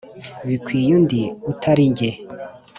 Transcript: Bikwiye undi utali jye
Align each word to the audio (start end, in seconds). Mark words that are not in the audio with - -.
Bikwiye 0.47 0.89
undi 0.97 1.21
utali 1.51 1.85
jye 1.97 2.09